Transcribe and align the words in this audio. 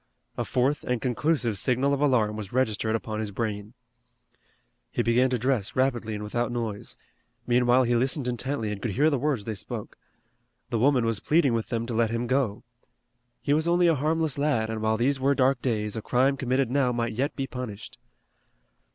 A 0.35 0.43
fourth 0.43 0.83
and 0.83 0.99
conclusive 0.99 1.59
signal 1.59 1.93
of 1.93 2.01
alarm 2.01 2.35
was 2.35 2.51
registered 2.51 2.95
upon 2.95 3.19
his 3.19 3.29
brain. 3.29 3.75
He 4.89 5.03
began 5.03 5.29
to 5.29 5.37
dress 5.37 5.75
rapidly 5.75 6.15
and 6.15 6.23
without 6.23 6.51
noise. 6.51 6.97
Meanwhile 7.45 7.83
he 7.83 7.95
listened 7.95 8.27
intently 8.27 8.71
and 8.71 8.81
could 8.81 8.93
hear 8.93 9.11
the 9.11 9.19
words 9.19 9.45
they 9.45 9.53
spoke. 9.53 9.99
The 10.71 10.79
woman 10.79 11.05
was 11.05 11.19
pleading 11.19 11.53
with 11.53 11.69
them 11.69 11.85
to 11.85 11.93
let 11.93 12.09
him 12.09 12.25
go. 12.25 12.63
He 13.43 13.53
was 13.53 13.67
only 13.67 13.85
a 13.85 13.93
harmless 13.93 14.39
lad, 14.39 14.71
and 14.71 14.81
while 14.81 14.97
these 14.97 15.19
were 15.19 15.35
dark 15.35 15.61
days, 15.61 15.95
a 15.95 16.01
crime 16.01 16.35
committed 16.35 16.71
now 16.71 16.91
might 16.91 17.13
yet 17.13 17.35
be 17.35 17.45
punished. 17.45 17.99